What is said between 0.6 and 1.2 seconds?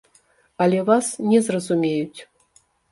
Але вас